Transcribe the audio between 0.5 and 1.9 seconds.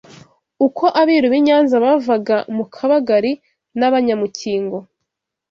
uko abiru b’i Nyanza